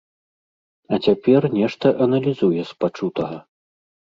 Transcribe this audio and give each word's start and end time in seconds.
А 0.93 0.97
цяпер 1.07 1.41
нешта 1.57 1.85
аналізуе 2.07 2.61
з 2.71 2.79
пачутага. 2.81 3.37